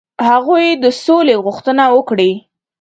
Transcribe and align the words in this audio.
هغوی 0.29 0.65
د 0.83 0.85
سولي 1.03 1.35
غوښتنه 1.45 1.83
وکړي. 1.95 2.31